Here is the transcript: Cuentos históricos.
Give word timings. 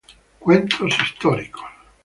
Cuentos 0.39 0.97
históricos. 0.99 1.69